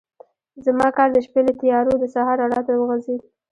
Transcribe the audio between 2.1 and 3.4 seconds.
سهار رڼا ته وغځېد.